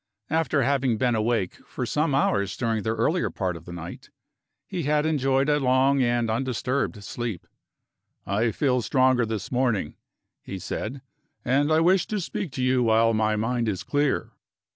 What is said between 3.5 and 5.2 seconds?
of the night, he had